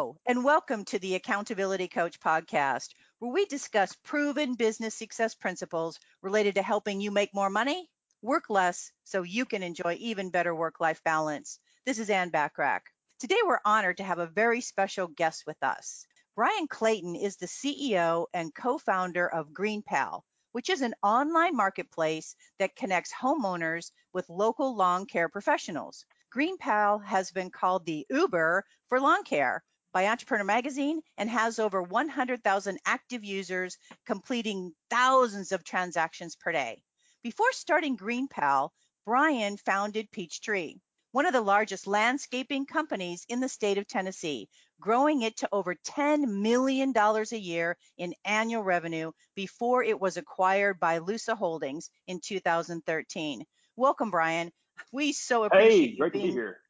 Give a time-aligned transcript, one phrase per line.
[0.00, 6.00] Hello, and welcome to the Accountability Coach podcast, where we discuss proven business success principles
[6.22, 7.86] related to helping you make more money,
[8.22, 11.58] work less, so you can enjoy even better work life balance.
[11.84, 12.80] This is Ann Bachrach.
[13.18, 16.06] Today, we're honored to have a very special guest with us.
[16.34, 20.22] Bryan Clayton is the CEO and co founder of GreenPal,
[20.52, 26.06] which is an online marketplace that connects homeowners with local lawn care professionals.
[26.34, 29.62] GreenPal has been called the Uber for lawn care
[29.92, 33.76] by Entrepreneur Magazine and has over 100,000 active users
[34.06, 36.82] completing thousands of transactions per day.
[37.22, 38.70] Before starting GreenPal,
[39.04, 40.76] Bryan founded Peachtree,
[41.12, 44.48] one of the largest landscaping companies in the state of Tennessee,
[44.80, 50.78] growing it to over $10 million a year in annual revenue before it was acquired
[50.78, 53.44] by Lusa Holdings in 2013.
[53.76, 54.52] Welcome, Bryan.
[54.92, 56.60] We so appreciate hey, great you being, to be here.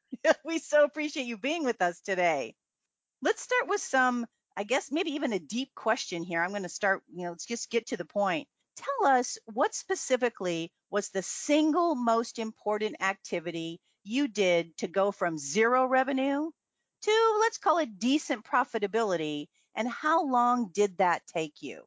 [0.45, 2.55] we so appreciate you being with us today.
[3.21, 4.25] Let's start with some,
[4.57, 6.41] I guess maybe even a deep question here.
[6.41, 8.47] I'm going to start, you know, let's just get to the point.
[8.75, 15.37] Tell us what specifically was the single most important activity you did to go from
[15.37, 16.49] zero revenue
[17.03, 21.83] to let's call it decent profitability and how long did that take you?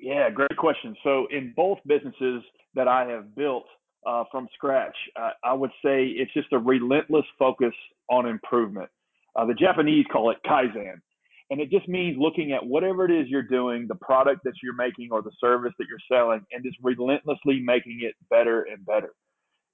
[0.00, 0.96] Yeah, great question.
[1.02, 2.42] So in both businesses
[2.74, 3.64] that I have built,
[4.06, 4.96] uh, from scratch.
[5.16, 7.74] Uh, I would say it's just a relentless focus
[8.08, 8.88] on improvement.
[9.38, 10.94] Uh, the Japanese call it kaizen,
[11.50, 14.74] and it just means looking at whatever it is you're doing, the product that you're
[14.74, 19.12] making or the service that you're selling, and just relentlessly making it better and better.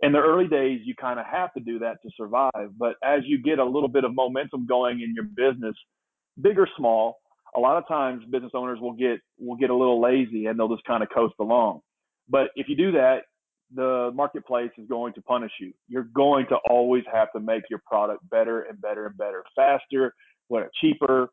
[0.00, 3.20] In the early days, you kind of have to do that to survive, but as
[3.24, 5.74] you get a little bit of momentum going in your business,
[6.42, 7.16] big or small,
[7.56, 10.68] a lot of times business owners will get will get a little lazy and they'll
[10.68, 11.80] just kind of coast along.
[12.28, 13.22] But if you do that,
[13.75, 15.72] the marketplace is going to punish you.
[15.89, 20.14] You're going to always have to make your product better and better and better, faster,
[20.48, 21.30] what cheaper,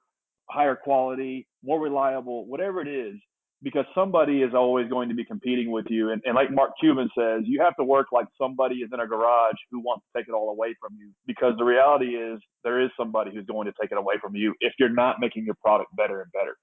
[0.50, 3.16] higher quality, more reliable, whatever it is,
[3.63, 6.12] because somebody is always going to be competing with you.
[6.12, 9.07] And, and like Mark Cuban says, you have to work like somebody is in a
[9.07, 11.12] garage who wants to take it all away from you.
[11.28, 14.53] Because the reality is there is somebody who's going to take it away from you
[14.62, 16.57] if you're not making your product better and better.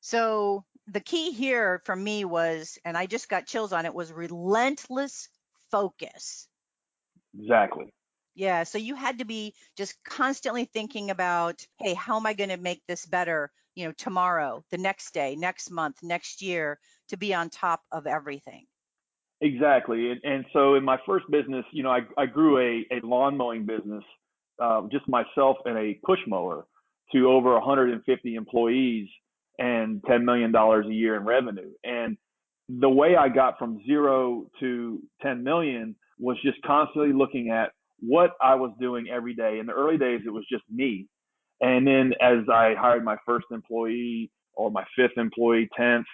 [0.00, 4.12] So the key here for me was, and I just got chills on it, was
[4.12, 5.28] relentless
[5.70, 6.48] focus.
[7.38, 7.92] Exactly.
[8.34, 8.64] Yeah.
[8.64, 12.56] So you had to be just constantly thinking about, hey, how am I going to
[12.56, 13.50] make this better?
[13.74, 18.06] You know, tomorrow, the next day, next month, next year, to be on top of
[18.06, 18.66] everything.
[19.40, 20.10] Exactly.
[20.10, 23.36] And, and so in my first business, you know, I, I grew a, a lawn
[23.36, 24.04] mowing business,
[24.60, 26.66] uh, just myself and a push mower
[27.12, 29.08] to over 150 employees
[29.60, 31.70] and $10 million a year in revenue.
[31.84, 32.16] And
[32.68, 37.70] the way I got from zero to 10 million was just constantly looking at
[38.00, 39.58] what I was doing every day.
[39.58, 41.06] In the early days, it was just me.
[41.60, 46.04] And then as I hired my first employee or my fifth employee, 10th,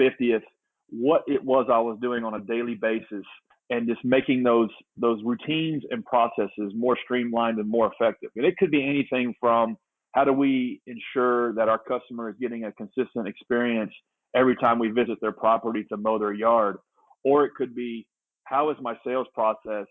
[0.00, 0.42] 50th,
[0.90, 3.24] what it was I was doing on a daily basis
[3.70, 8.30] and just making those those routines and processes more streamlined and more effective.
[8.36, 9.76] And it could be anything from
[10.14, 13.92] how do we ensure that our customer is getting a consistent experience
[14.34, 16.76] every time we visit their property to mow their yard?
[17.24, 18.06] Or it could be,
[18.44, 19.86] how is my sales process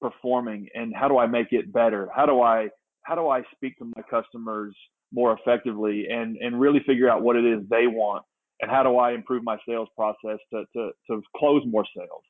[0.00, 2.08] performing and how do I make it better?
[2.14, 2.68] How do I
[3.02, 4.76] how do I speak to my customers
[5.12, 8.24] more effectively and, and really figure out what it is they want
[8.60, 12.22] and how do I improve my sales process to, to, to close more sales?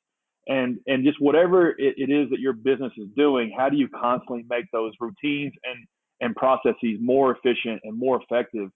[0.49, 3.88] And and just whatever it, it is that your business is doing, how do you
[3.88, 5.87] constantly make those routines and
[6.22, 8.70] and processes more efficient and more effective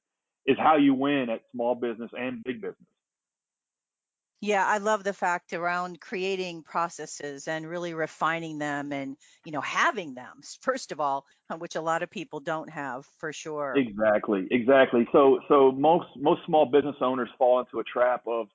[0.46, 2.76] is how you win at small business and big business.
[4.42, 9.62] Yeah, I love the fact around creating processes and really refining them and, you know,
[9.62, 13.74] having them, first of all, uh, which a lot of people don't have for sure.
[13.76, 14.46] Exactly.
[14.50, 15.08] Exactly.
[15.10, 18.48] So so most most small business owners fall into a trap of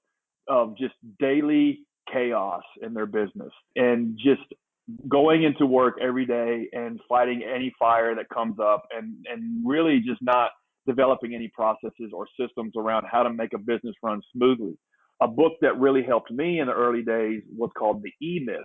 [0.47, 1.79] of just daily
[2.13, 4.53] chaos in their business and just
[5.08, 9.99] going into work every day and fighting any fire that comes up and, and really
[9.99, 10.52] just not
[10.88, 14.78] developing any processes or systems around how to make a business run smoothly.
[15.22, 18.58] A book that really helped me in the early days was called The E Myth.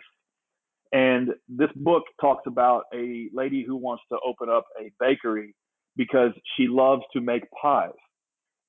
[0.93, 5.55] And this book talks about a lady who wants to open up a bakery
[5.97, 7.91] because she loves to make pies.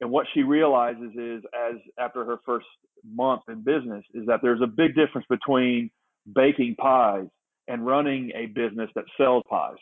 [0.02, 2.66] And what she realizes is, as after her first
[3.10, 5.90] month in business, is that there's a big difference between
[6.36, 7.28] baking pies
[7.68, 9.76] and running a business that sells pies.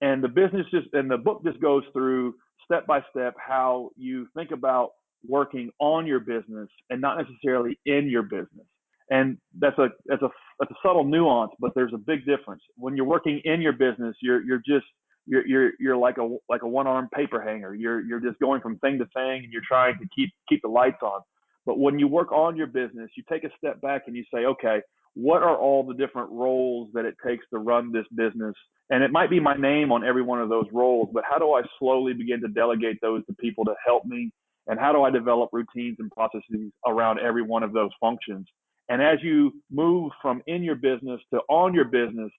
[0.00, 2.34] And the business just and the book just goes through
[2.64, 4.90] step by step how you think about
[5.26, 8.66] working on your business and not necessarily in your business.
[9.10, 10.28] And that's a that's a
[10.58, 12.62] that's a subtle nuance, but there's a big difference.
[12.76, 14.86] When you're working in your business, you're you're just
[15.26, 17.74] you're you're you're like a like a one-armed paper hanger.
[17.74, 20.68] You're you're just going from thing to thing, and you're trying to keep keep the
[20.68, 21.20] lights on.
[21.66, 24.44] But when you work on your business, you take a step back and you say,
[24.44, 24.80] okay,
[25.16, 28.54] what are all the different roles that it takes to run this business?
[28.90, 31.54] And it might be my name on every one of those roles, but how do
[31.54, 34.30] I slowly begin to delegate those to people to help me?
[34.66, 38.46] And how do I develop routines and processes around every one of those functions?
[38.90, 42.30] And as you move from in your business to on your business,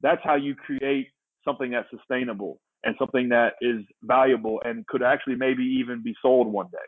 [0.00, 1.08] that's how you create
[1.44, 6.46] something that's sustainable and something that is valuable and could actually maybe even be sold
[6.46, 6.78] one day.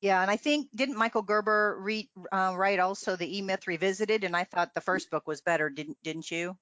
[0.00, 4.22] Yeah, and I think didn't Michael Gerber read, uh, write also the E Myth Revisited?
[4.22, 6.56] And I thought the first book was better, didn't didn't you?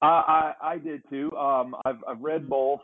[0.00, 1.32] I I, I did too.
[1.36, 2.80] Um, I've I've read both.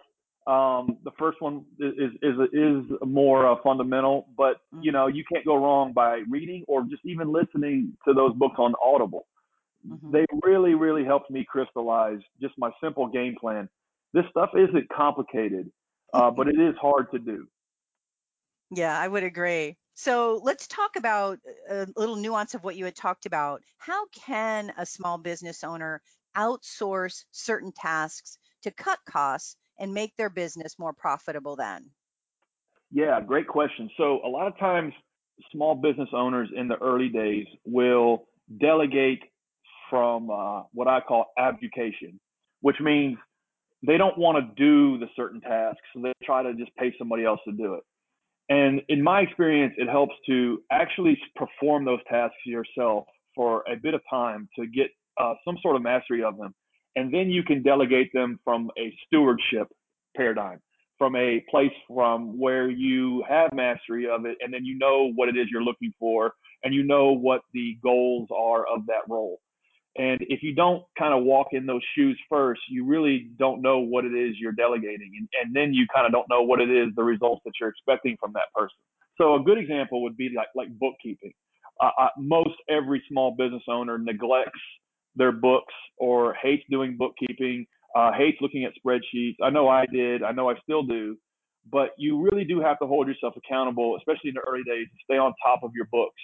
[0.46, 4.96] Um, the first one is is is more uh, fundamental, but you mm-hmm.
[4.96, 8.74] know you can't go wrong by reading or just even listening to those books on
[8.84, 9.26] Audible.
[9.88, 10.10] Mm-hmm.
[10.10, 13.68] They really really helped me crystallize just my simple game plan.
[14.12, 15.70] This stuff isn't complicated,
[16.12, 17.46] uh, but it is hard to do.
[18.70, 19.76] Yeah, I would agree.
[19.94, 21.38] So let's talk about
[21.68, 23.62] a little nuance of what you had talked about.
[23.78, 26.02] How can a small business owner
[26.36, 31.90] outsource certain tasks to cut costs and make their business more profitable then?
[32.90, 33.88] Yeah, great question.
[33.96, 34.92] So a lot of times
[35.52, 38.26] small business owners in the early days will
[38.60, 39.22] delegate
[39.90, 42.18] from uh, what I call abdication,
[42.60, 43.16] which means
[43.86, 47.24] they don't want to do the certain tasks, so they try to just pay somebody
[47.24, 47.82] else to do it.
[48.48, 53.04] And in my experience, it helps to actually perform those tasks yourself
[53.34, 54.88] for a bit of time to get
[55.20, 56.54] uh, some sort of mastery of them.
[56.96, 59.68] And then you can delegate them from a stewardship
[60.16, 60.60] paradigm,
[60.98, 65.28] from a place from where you have mastery of it, and then you know what
[65.28, 66.32] it is you're looking for,
[66.62, 69.40] and you know what the goals are of that role.
[69.96, 73.78] And if you don't kind of walk in those shoes first, you really don't know
[73.78, 75.12] what it is you're delegating.
[75.16, 77.68] And, and then you kind of don't know what it is, the results that you're
[77.68, 78.76] expecting from that person.
[79.16, 81.32] So a good example would be like, like bookkeeping.
[81.80, 84.60] Uh, uh, most every small business owner neglects
[85.14, 87.64] their books or hates doing bookkeeping,
[87.94, 89.36] uh, hates looking at spreadsheets.
[89.42, 90.24] I know I did.
[90.24, 91.16] I know I still do.
[91.70, 94.98] But you really do have to hold yourself accountable, especially in the early days, to
[95.04, 96.20] stay on top of your books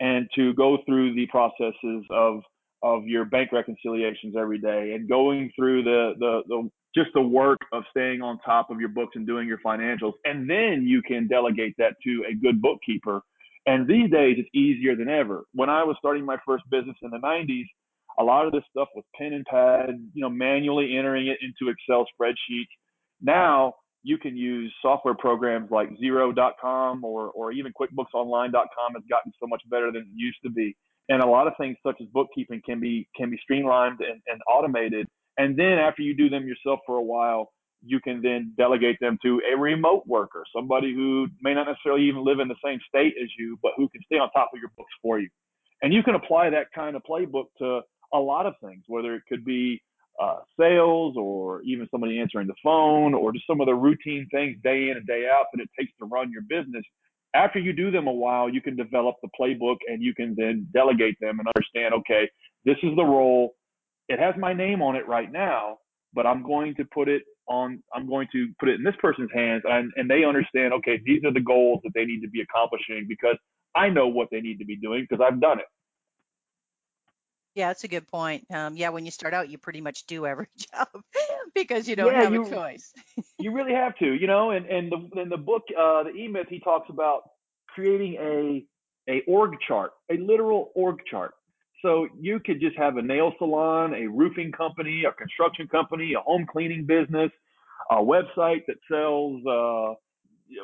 [0.00, 2.40] and to go through the processes of
[2.82, 7.60] of your bank reconciliations every day and going through the, the, the just the work
[7.72, 10.14] of staying on top of your books and doing your financials.
[10.24, 13.22] And then you can delegate that to a good bookkeeper.
[13.66, 15.44] And these days it's easier than ever.
[15.52, 17.66] When I was starting my first business in the 90s,
[18.18, 21.70] a lot of this stuff was pen and pad, you know, manually entering it into
[21.70, 22.68] Excel spreadsheets.
[23.20, 29.46] Now you can use software programs like Xero.com or, or even QuickBooksOnline.com has gotten so
[29.46, 30.74] much better than it used to be
[31.10, 34.40] and a lot of things such as bookkeeping can be can be streamlined and, and
[34.48, 35.06] automated.
[35.36, 37.50] And then after you do them yourself for a while
[37.82, 42.24] you can then delegate them to a remote worker somebody who may not necessarily even
[42.24, 44.70] live in the same state as you but who can stay on top of your
[44.76, 45.28] books for you.
[45.82, 47.80] And you can apply that kind of playbook to
[48.12, 49.80] a lot of things whether it could be
[50.20, 54.56] uh, sales or even somebody answering the phone or just some of the routine things
[54.62, 56.84] day in and day out that it takes to run your business
[57.34, 60.66] after you do them a while, you can develop the playbook and you can then
[60.72, 62.28] delegate them and understand, okay,
[62.64, 63.54] this is the role.
[64.08, 65.78] It has my name on it right now,
[66.12, 69.30] but I'm going to put it on, I'm going to put it in this person's
[69.32, 72.40] hands and, and they understand, okay, these are the goals that they need to be
[72.40, 73.36] accomplishing because
[73.74, 75.66] I know what they need to be doing because I've done it.
[77.54, 78.46] Yeah, that's a good point.
[78.52, 80.88] Um, yeah, when you start out, you pretty much do every job
[81.54, 82.92] because you don't yeah, have you, a choice.
[83.38, 84.50] you really have to, you know.
[84.50, 87.22] And and the in the book, uh, the E Myth, he talks about
[87.68, 88.64] creating a
[89.12, 91.34] a org chart, a literal org chart.
[91.82, 96.20] So you could just have a nail salon, a roofing company, a construction company, a
[96.20, 97.30] home cleaning business,
[97.90, 99.94] a website that sells uh,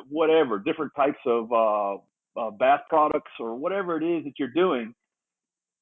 [0.09, 1.95] whatever, different types of uh,
[2.39, 4.93] uh, bath products or whatever it is that you're doing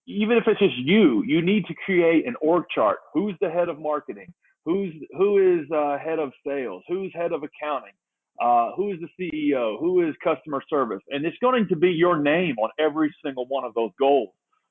[0.08, 3.00] even if it's just you, you need to create an org chart.
[3.14, 4.34] Who's the head of marketing?
[4.66, 6.84] Who's who is uh, head of sales?
[6.88, 7.94] Who's head of accounting?
[8.42, 9.80] Uh, who is the CEO?
[9.80, 11.02] Who is customer service?
[11.10, 14.30] And it's going to be your name on every single one of those goals.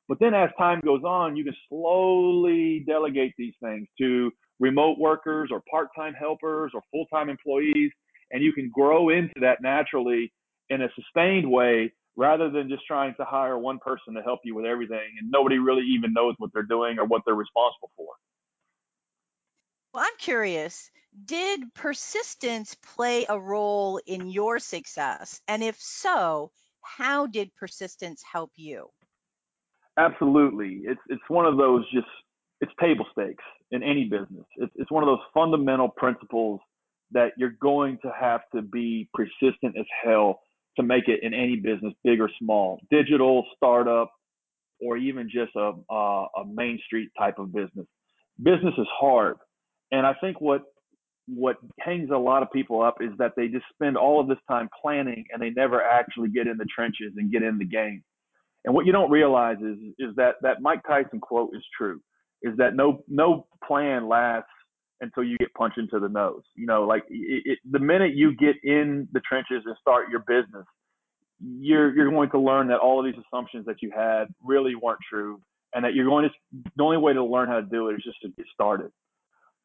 [0.09, 5.49] But then as time goes on, you can slowly delegate these things to remote workers
[5.51, 7.91] or part-time helpers or full-time employees,
[8.31, 10.31] and you can grow into that naturally
[10.69, 14.55] in a sustained way rather than just trying to hire one person to help you
[14.55, 18.13] with everything and nobody really even knows what they're doing or what they're responsible for.
[19.93, 20.91] Well, I'm curious,
[21.25, 25.41] did persistence play a role in your success?
[25.47, 26.51] And if so,
[26.83, 28.89] how did persistence help you?
[29.97, 30.81] Absolutely.
[30.85, 32.09] It's it's one of those just
[32.61, 34.45] it's table stakes in any business.
[34.57, 36.61] It's, it's one of those fundamental principles
[37.13, 40.41] that you're going to have to be persistent as hell
[40.77, 44.11] to make it in any business, big or small, digital, startup,
[44.81, 47.87] or even just a, a, a main street type of business.
[48.43, 49.37] Business is hard.
[49.93, 50.63] And I think what
[51.27, 54.39] what hangs a lot of people up is that they just spend all of this
[54.47, 58.03] time planning and they never actually get in the trenches and get in the game.
[58.67, 62.01] And what you don't realize is is that that Mike Tyson quote is true,
[62.43, 64.49] is that no no plan lasts
[65.01, 66.43] until you get punched into the nose.
[66.55, 70.21] You know, like it, it, the minute you get in the trenches and start your
[70.21, 70.67] business,
[71.41, 75.01] you're you're going to learn that all of these assumptions that you had really weren't
[75.09, 75.41] true,
[75.75, 78.03] and that you're going to the only way to learn how to do it is
[78.05, 78.91] just to get started.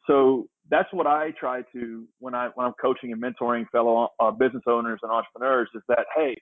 [0.08, 4.32] So that's what I try to when I when I'm coaching and mentoring fellow uh,
[4.32, 6.36] business owners and entrepreneurs is that hey,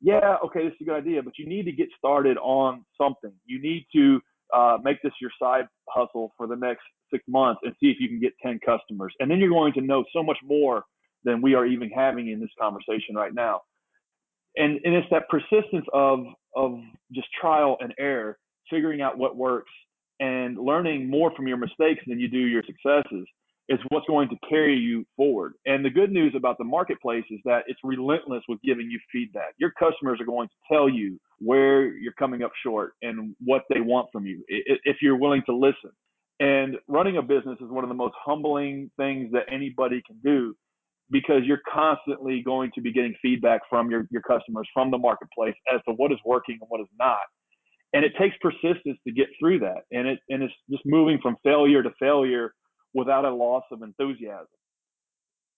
[0.00, 3.32] yeah, okay, this is a good idea, but you need to get started on something.
[3.46, 4.20] You need to
[4.54, 8.08] uh, make this your side hustle for the next six months and see if you
[8.08, 9.12] can get 10 customers.
[9.20, 10.84] And then you're going to know so much more
[11.24, 13.62] than we are even having in this conversation right now.
[14.56, 16.20] And, and it's that persistence of,
[16.54, 16.78] of
[17.12, 18.38] just trial and error,
[18.70, 19.70] figuring out what works
[20.20, 23.26] and learning more from your mistakes than you do your successes
[23.68, 25.54] is what's going to carry you forward.
[25.66, 29.54] And the good news about the marketplace is that it's relentless with giving you feedback.
[29.58, 33.80] Your customers are going to tell you where you're coming up short and what they
[33.80, 35.90] want from you if you're willing to listen.
[36.38, 40.54] And running a business is one of the most humbling things that anybody can do
[41.10, 45.54] because you're constantly going to be getting feedback from your, your customers, from the marketplace
[45.72, 47.18] as to what is working and what is not.
[47.92, 49.84] And it takes persistence to get through that.
[49.92, 52.52] And it and it's just moving from failure to failure
[52.92, 54.46] without a loss of enthusiasm.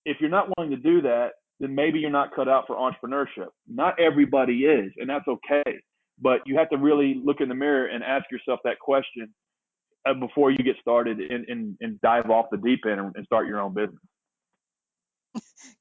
[0.04, 3.48] If you're not willing to do that, then maybe you're not cut out for entrepreneurship.
[3.66, 5.80] Not everybody is, and that's okay.
[6.20, 9.32] But you have to really look in the mirror and ask yourself that question
[10.20, 13.60] before you get started and, and, and dive off the deep end and start your
[13.60, 13.98] own business.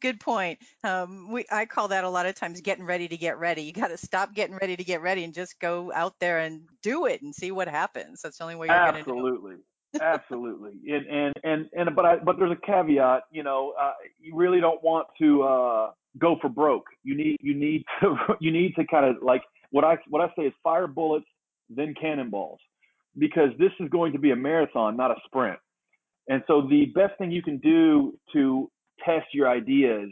[0.01, 0.59] Good point.
[0.83, 3.63] Um, we I call that a lot of times getting ready to get ready.
[3.63, 6.61] You got to stop getting ready to get ready and just go out there and
[6.83, 8.21] do it and see what happens.
[8.21, 8.99] That's the only way you're going to.
[8.99, 9.55] Absolutely.
[10.01, 13.23] Absolutely, and, and and and but I but there's a caveat.
[13.31, 16.85] You know, uh, you really don't want to uh, go for broke.
[17.03, 20.31] You need you need to you need to kind of like what I what I
[20.37, 21.25] say is fire bullets
[21.69, 22.59] then cannonballs,
[23.17, 25.59] because this is going to be a marathon, not a sprint.
[26.27, 28.69] And so the best thing you can do to
[29.03, 30.09] test your ideas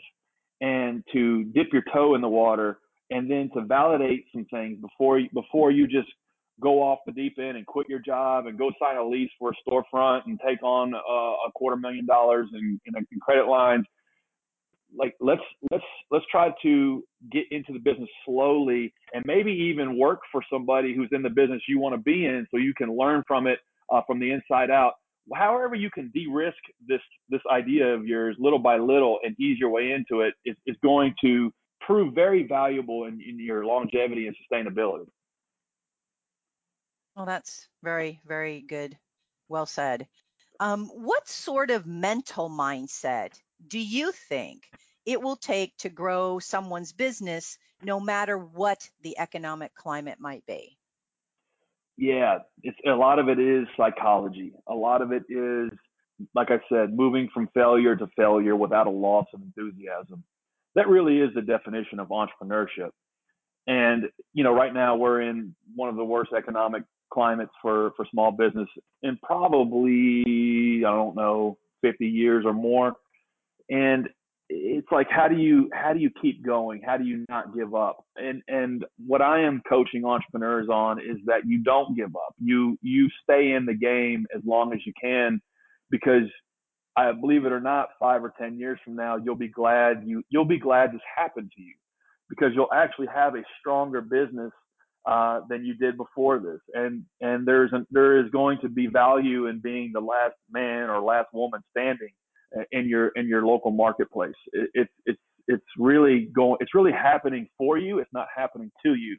[0.61, 2.79] and to dip your toe in the water
[3.11, 6.07] and then to validate some things before before you just
[6.61, 9.51] go off the deep end and quit your job and go sign a lease for
[9.51, 13.85] a storefront and take on uh, a quarter million dollars in, in, in credit lines
[14.97, 20.19] like let's let's let's try to get into the business slowly and maybe even work
[20.31, 23.23] for somebody who's in the business you want to be in so you can learn
[23.27, 23.59] from it
[23.91, 24.93] uh, from the inside out
[25.33, 29.69] however you can de-risk this this idea of yours little by little and ease your
[29.69, 34.35] way into it is, is going to prove very valuable in, in your longevity and
[34.35, 35.05] sustainability
[37.15, 38.97] well, that's very, very good.
[39.47, 40.07] Well said.
[40.59, 44.63] Um, what sort of mental mindset do you think
[45.05, 50.77] it will take to grow someone's business no matter what the economic climate might be?
[51.97, 54.53] Yeah, it's a lot of it is psychology.
[54.67, 55.69] A lot of it is,
[56.33, 60.23] like I said, moving from failure to failure without a loss of enthusiasm.
[60.75, 62.89] That really is the definition of entrepreneurship.
[63.67, 66.83] And you know, right now we're in one of the worst economic
[67.13, 68.67] climates for for small business
[69.01, 72.93] in probably I don't know 50 years or more.
[73.69, 74.09] And
[74.49, 76.81] it's like how do you how do you keep going?
[76.85, 78.05] How do you not give up?
[78.15, 82.35] And and what I am coaching entrepreneurs on is that you don't give up.
[82.39, 85.41] You you stay in the game as long as you can
[85.89, 86.29] because
[86.95, 90.23] I believe it or not, five or ten years from now, you'll be glad you
[90.29, 91.73] you'll be glad this happened to you
[92.29, 94.51] because you'll actually have a stronger business
[95.05, 96.59] uh, than you did before this.
[96.75, 100.89] And and there's an, there is going to be value in being the last man
[100.89, 102.09] or last woman standing
[102.71, 104.35] in your in your local marketplace.
[104.53, 106.57] It, it's it's it's really going.
[106.59, 107.99] It's really happening for you.
[107.99, 109.17] It's not happening to you.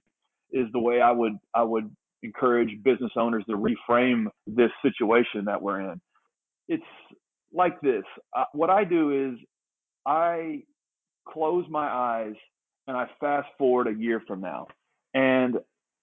[0.52, 1.90] Is the way I would I would
[2.22, 6.00] encourage business owners to reframe this situation that we're in.
[6.68, 6.82] It's
[7.52, 8.04] like this.
[8.52, 9.38] What I do is
[10.06, 10.62] I
[11.28, 12.34] close my eyes
[12.86, 14.66] and I fast forward a year from now.
[15.14, 15.56] And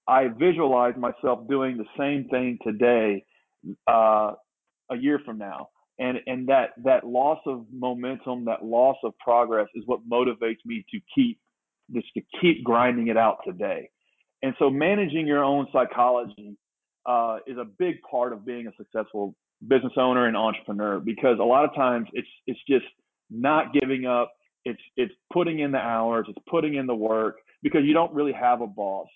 [0.07, 3.23] I visualize myself doing the same thing today,
[3.87, 4.33] uh,
[4.91, 5.69] a year from now.
[5.99, 10.83] And, and that, that loss of momentum, that loss of progress is what motivates me
[10.91, 11.39] to keep
[11.93, 13.89] just to keep grinding it out today.
[14.41, 16.57] And so managing your own psychology
[17.05, 19.35] uh, is a big part of being a successful
[19.67, 22.85] business owner and entrepreneur because a lot of times it's it's just
[23.29, 24.31] not giving up.
[24.65, 26.25] It's it's putting in the hours.
[26.29, 29.07] It's putting in the work because you don't really have a boss,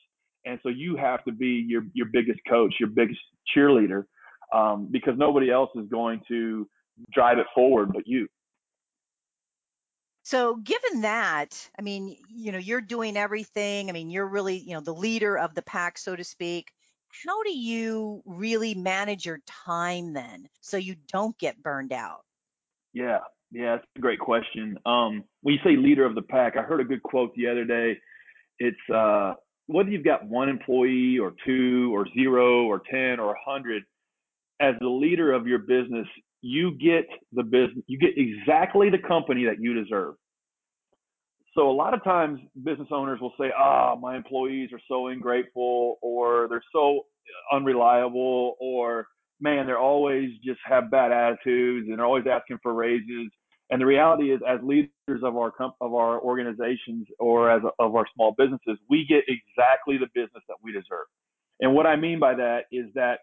[0.46, 3.20] and so you have to be your your biggest coach, your biggest
[3.56, 4.06] cheerleader,
[4.54, 6.68] um, because nobody else is going to
[7.14, 8.28] drive it forward but you.
[10.24, 13.90] So given that, I mean, you know, you're doing everything.
[13.90, 16.68] I mean, you're really, you know, the leader of the pack, so to speak.
[17.26, 22.26] How do you really manage your time then so you don't get burned out?
[22.94, 23.20] Yeah,
[23.52, 24.78] yeah, that's a great question.
[24.86, 27.64] Um, when you say leader of the pack, I heard a good quote the other
[27.64, 27.98] day.
[28.60, 29.36] It's uh,
[29.68, 33.84] whether you've got one employee or two or zero or 10 or a 100,
[34.60, 36.08] as the leader of your business,
[36.42, 40.16] you get the business, you get exactly the company that you deserve.
[41.54, 45.08] So a lot of times business owners will say, "Ah, oh, my employees are so
[45.08, 47.06] ungrateful or they're so
[47.52, 49.08] unreliable or
[49.40, 53.32] man, they're always just have bad attitudes and they're always asking for raises."
[53.70, 57.72] And the reality is as leaders of our comp- of our organizations or as a,
[57.84, 61.08] of our small businesses, we get exactly the business that we deserve.
[61.60, 63.22] And what I mean by that is that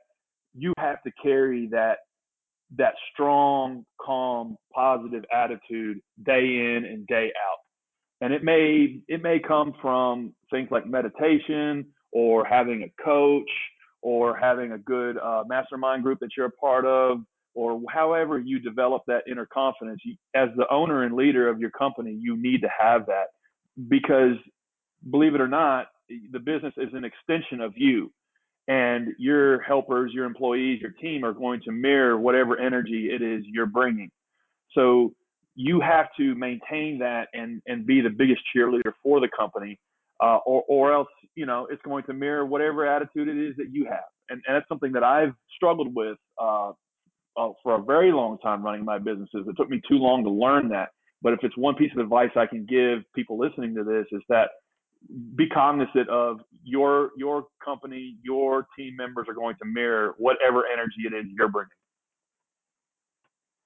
[0.54, 1.98] you have to carry that
[2.76, 7.58] that strong, calm, positive attitude day in and day out.
[8.20, 13.50] And it may it may come from things like meditation or having a coach
[14.02, 17.18] or having a good uh, mastermind group that you're a part of
[17.54, 20.00] or however you develop that inner confidence.
[20.04, 23.26] You, as the owner and leader of your company you need to have that
[23.88, 24.36] because
[25.10, 28.10] believe it or not the business is an extension of you
[28.68, 33.44] and your helpers your employees your team are going to mirror whatever energy it is
[33.46, 34.10] you're bringing.
[34.72, 35.14] So
[35.54, 39.78] you have to maintain that and and be the biggest cheerleader for the company,
[40.22, 43.68] uh, or or else you know it's going to mirror whatever attitude it is that
[43.70, 46.72] you have, and and that's something that I've struggled with uh,
[47.36, 49.46] uh, for a very long time running my businesses.
[49.46, 50.88] It took me too long to learn that,
[51.22, 54.22] but if it's one piece of advice I can give people listening to this is
[54.28, 54.48] that
[55.36, 61.02] be cognizant of your your company, your team members are going to mirror whatever energy
[61.06, 61.70] it is you're bringing.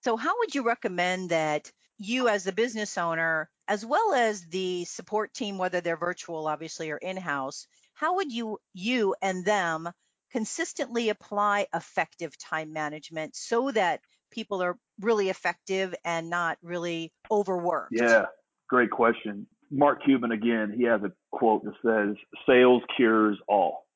[0.02, 4.84] So, how would you recommend that you, as the business owner, as well as the
[4.84, 9.90] support team, whether they're virtual, obviously, or in-house, how would you, you and them,
[10.30, 17.92] consistently apply effective time management so that people are really effective and not really overworked?
[17.92, 18.26] Yeah,
[18.68, 19.46] great question.
[19.70, 23.88] Mark Cuban again, he has a quote that says, "Sales cures all."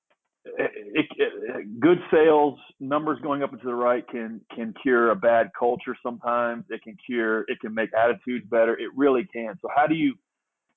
[0.45, 5.17] it, it, good sales numbers going up and to the right can can cure a
[5.17, 6.65] bad culture sometimes.
[6.69, 8.77] It can cure it can make attitudes better.
[8.79, 9.59] It really can.
[9.63, 10.15] So how do you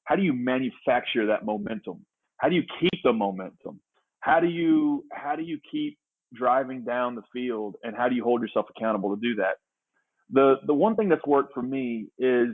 [0.04, 2.06] how do you manufacture that momentum?
[2.38, 3.80] How do you keep the momentum?
[4.20, 5.98] How do you how do you keep
[6.34, 9.56] driving down the field and how do you hold yourself accountable to do that?
[10.32, 12.50] The the one thing that's worked for me is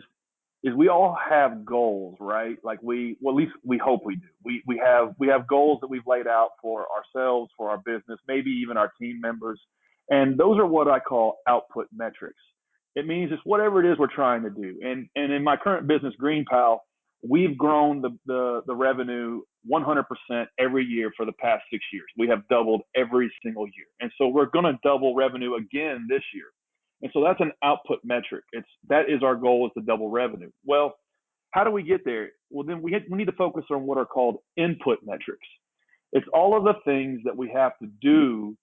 [0.63, 2.57] is we all have goals, right?
[2.63, 4.27] Like we, well, at least we hope we do.
[4.45, 8.19] We we have we have goals that we've laid out for ourselves, for our business,
[8.27, 9.59] maybe even our team members,
[10.09, 12.39] and those are what I call output metrics.
[12.95, 14.77] It means it's whatever it is we're trying to do.
[14.83, 16.79] And and in my current business, GreenPal,
[17.27, 20.03] we've grown the the, the revenue 100%
[20.59, 22.07] every year for the past six years.
[22.17, 26.23] We have doubled every single year, and so we're going to double revenue again this
[26.35, 26.45] year.
[27.01, 28.43] And so that's an output metric.
[28.53, 30.51] It's that is our goal is to double revenue.
[30.65, 30.95] Well,
[31.51, 32.29] how do we get there?
[32.49, 35.47] Well, then we, hit, we need to focus on what are called input metrics.
[36.13, 38.55] It's all of the things that we have to do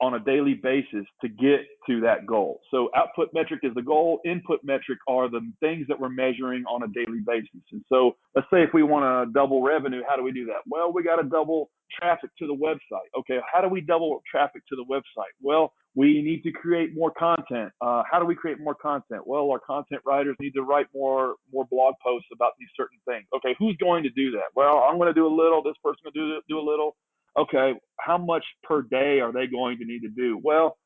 [0.00, 2.60] on a daily basis to get to that goal.
[2.72, 6.82] So output metric is the goal, input metric are the things that we're measuring on
[6.82, 7.62] a daily basis.
[7.70, 10.62] And so let's say if we want to double revenue, how do we do that?
[10.66, 13.08] Well, we got to double traffic to the website.
[13.18, 15.32] Okay, how do we double traffic to the website?
[15.40, 17.70] Well, we need to create more content.
[17.80, 19.26] Uh, how do we create more content?
[19.26, 23.26] Well, our content writers need to write more more blog posts about these certain things.
[23.36, 24.50] Okay, who's going to do that?
[24.54, 25.62] Well, I'm going to do a little.
[25.62, 26.96] This person to do do a little
[27.38, 30.38] okay, how much per day are they going to need to do?
[30.42, 30.76] Well,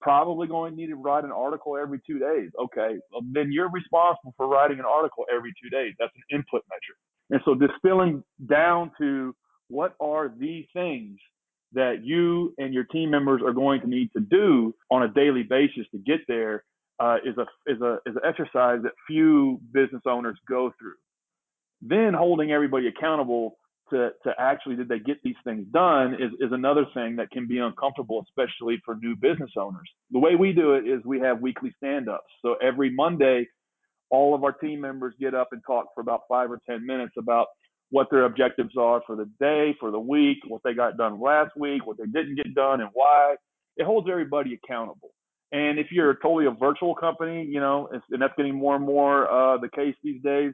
[0.00, 2.50] probably going to need to write an article every two days.
[2.60, 5.94] Okay, well, then you're responsible for writing an article every two days.
[5.98, 6.98] That's an input metric.
[7.30, 9.34] And so distilling down to
[9.68, 11.18] what are the things
[11.72, 15.42] that you and your team members are going to need to do on a daily
[15.42, 16.64] basis to get there
[16.98, 20.94] uh, is a is a is an exercise that few business owners go through.
[21.82, 23.58] Then holding everybody accountable
[23.90, 27.46] to, to actually did they get these things done is, is another thing that can
[27.46, 29.88] be uncomfortable, especially for new business owners.
[30.10, 32.24] The way we do it is we have weekly stand ups.
[32.42, 33.46] So every Monday,
[34.10, 37.14] all of our team members get up and talk for about five or 10 minutes
[37.18, 37.46] about
[37.90, 41.56] what their objectives are for the day, for the week, what they got done last
[41.56, 43.36] week, what they didn't get done, and why.
[43.76, 45.10] It holds everybody accountable.
[45.52, 49.30] And if you're totally a virtual company, you know, and that's getting more and more
[49.30, 50.52] uh, the case these days,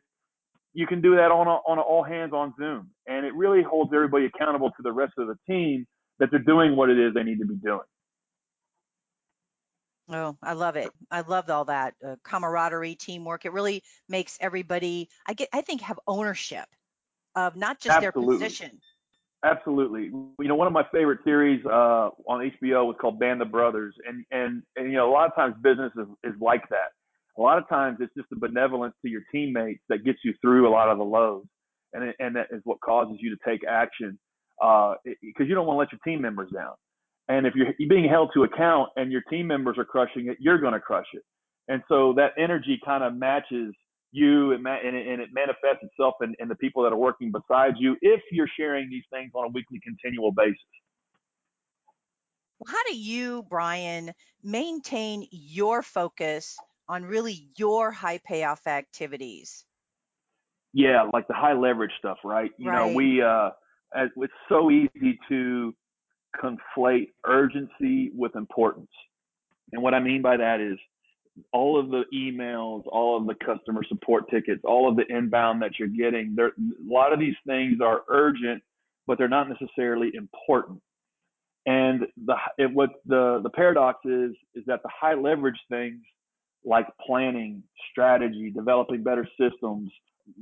[0.74, 3.62] you can do that on a, on a all hands on Zoom, and it really
[3.62, 5.86] holds everybody accountable to the rest of the team
[6.18, 7.80] that they're doing what it is they need to be doing.
[10.10, 10.90] Oh, I love it.
[11.10, 13.44] I love all that uh, camaraderie, teamwork.
[13.44, 16.66] It really makes everybody, I get, I think, have ownership
[17.34, 18.38] of not just Absolutely.
[18.38, 18.80] their position.
[19.44, 20.04] Absolutely.
[20.04, 23.94] You know, one of my favorite series uh, on HBO was called Band of Brothers,
[24.06, 26.92] and and and you know, a lot of times business is, is like that.
[27.38, 30.68] A lot of times it's just the benevolence to your teammates that gets you through
[30.68, 31.44] a lot of the lows,
[31.92, 34.16] and it, and that is what causes you to take action
[34.60, 34.96] because
[35.40, 36.74] uh, you don't want to let your team members down.
[37.28, 40.36] And if you're, you're being held to account and your team members are crushing it,
[40.40, 41.22] you're going to crush it.
[41.68, 43.74] And so that energy kind of matches
[44.12, 47.32] you and, and, it, and it manifests itself in, in the people that are working
[47.32, 50.56] beside you if you're sharing these things on a weekly, continual basis.
[52.66, 54.12] How do you, Bryan,
[54.44, 56.56] maintain your focus
[56.88, 59.64] on really your high payoff activities?
[60.72, 62.50] Yeah, like the high leverage stuff, right?
[62.58, 62.86] You right.
[62.86, 63.50] know, we uh,
[63.94, 65.74] it's so easy to
[66.42, 68.90] conflate urgency with importance.
[69.72, 70.78] And what I mean by that is
[71.52, 75.78] all of the emails, all of the customer support tickets, all of the inbound that
[75.78, 76.52] you're getting, there, a
[76.86, 78.62] lot of these things are urgent,
[79.06, 80.80] but they're not necessarily important.
[81.64, 86.00] And the it, what the the paradox is is that the high leverage things
[86.64, 89.90] like planning, strategy, developing better systems,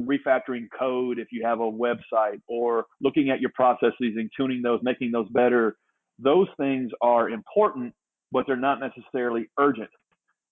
[0.02, 4.80] refactoring code if you have a website, or looking at your processes and tuning those,
[4.82, 5.76] making those better.
[6.18, 7.94] Those things are important,
[8.32, 9.90] but they're not necessarily urgent.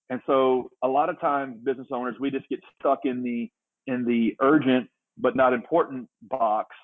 [0.09, 3.49] And so a lot of times business owners, we just get stuck in the
[3.87, 6.75] in the urgent but not important box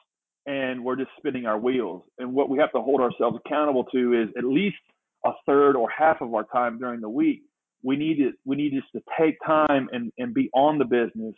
[0.45, 2.03] and we're just spinning our wheels.
[2.19, 4.77] And what we have to hold ourselves accountable to is at least
[5.25, 7.41] a third or half of our time during the week.
[7.83, 11.35] We need it we need just to take time and, and be on the business,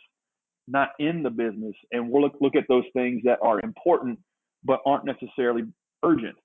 [0.66, 1.74] not in the business.
[1.92, 4.18] And we'll look look at those things that are important
[4.64, 5.62] but aren't necessarily
[6.04, 6.36] urgent.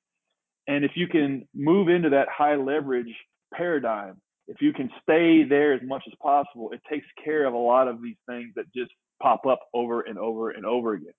[0.67, 3.13] And if you can move into that high leverage
[3.53, 7.57] paradigm if you can stay there as much as possible, it takes care of a
[7.57, 11.13] lot of these things that just pop up over and over and over again.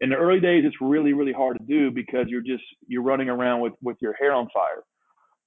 [0.00, 3.28] In the early days, it's really, really hard to do because you're just you're running
[3.28, 4.82] around with with your hair on fire.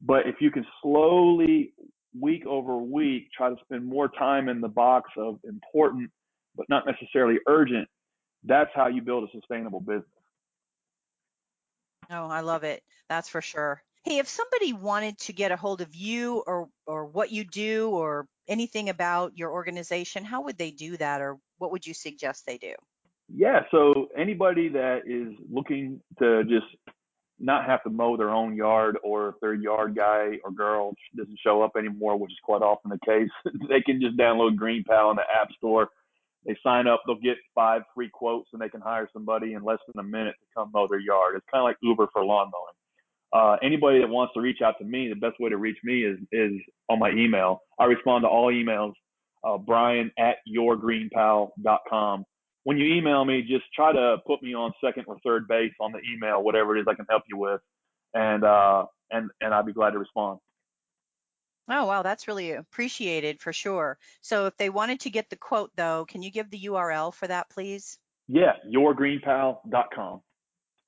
[0.02, 1.74] But if you can slowly,
[2.20, 6.12] week over week, try to spend more time in the box of important
[6.56, 7.88] but not necessarily urgent,
[8.44, 10.06] that's how you build a sustainable business.
[12.12, 12.84] Oh, I love it.
[13.10, 13.82] That's for sure.
[14.04, 17.90] Hey, if somebody wanted to get a hold of you or or what you do
[17.90, 22.46] or anything about your organization, how would they do that or what would you suggest
[22.46, 22.74] they do?
[23.30, 26.66] Yeah, so anybody that is looking to just
[27.40, 31.40] not have to mow their own yard or if their yard guy or girl doesn't
[31.42, 33.30] show up anymore, which is quite often the case,
[33.70, 35.90] they can just download GreenPal in the App Store.
[36.46, 39.80] They sign up, they'll get five free quotes and they can hire somebody in less
[39.88, 41.36] than a minute to come mow their yard.
[41.38, 42.76] It's kind of like Uber for lawn mowing
[43.34, 46.04] uh, anybody that wants to reach out to me, the best way to reach me
[46.04, 46.52] is is
[46.90, 47.62] on my email.
[47.80, 48.94] I respond to all emails.
[49.44, 52.24] Uh, Bryan at yourgreenpal.com.
[52.64, 55.92] When you email me, just try to put me on second or third base on
[55.92, 57.60] the email, whatever it is I can help you with,
[58.14, 60.40] and uh, and and I'd be glad to respond.
[61.70, 63.98] Oh wow, that's really appreciated for sure.
[64.22, 67.28] So if they wanted to get the quote though, can you give the URL for
[67.28, 67.98] that, please?
[68.28, 70.22] Yeah, yourgreenpal.com.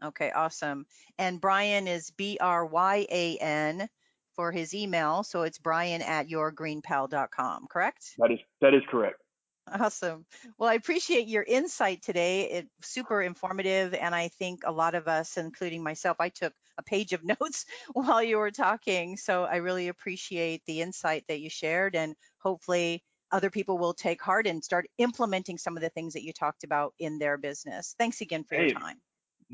[0.06, 0.86] Okay, awesome.
[1.18, 3.90] And Bryan is B R Y A N
[4.36, 5.24] for his email.
[5.24, 8.16] So it's bryan at yourgreenpal.com, correct?
[8.18, 9.22] That is that is correct.
[9.68, 10.26] Awesome.
[10.60, 12.50] Well, I appreciate your insight today.
[12.52, 13.96] It's super informative.
[13.96, 17.66] And I think a lot of us, including myself, I took a page of notes
[17.94, 19.18] while you were talking.
[19.18, 21.96] So I really appreciate the insight that you shared.
[21.96, 26.24] And hopefully, other people will take heart and start implementing some of the things that
[26.24, 27.96] you talked about in their business.
[27.98, 28.98] Thanks again for hey, your time.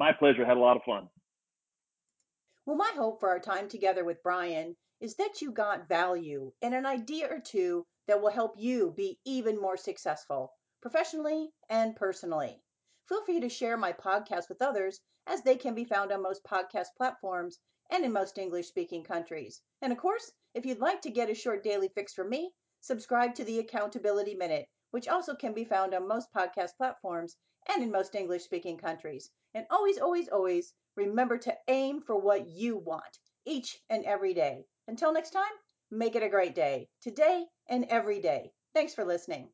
[0.01, 0.43] My pleasure.
[0.43, 1.07] Had a lot of fun.
[2.65, 6.73] Well, my hope for our time together with Bryan is that you got value and
[6.73, 12.63] an idea or two that will help you be even more successful professionally and personally.
[13.07, 16.43] Feel free to share my podcast with others as they can be found on most
[16.45, 17.59] podcast platforms
[17.91, 19.61] and in most English speaking countries.
[19.83, 23.35] And of course, if you'd like to get a short daily fix from me, subscribe
[23.35, 27.37] to the Accountability Minute, which also can be found on most podcast platforms
[27.69, 29.29] and in most English speaking countries.
[29.53, 34.65] And always, always, always remember to aim for what you want each and every day.
[34.87, 35.43] Until next time,
[35.89, 38.51] make it a great day, today and every day.
[38.73, 39.49] Thanks for listening.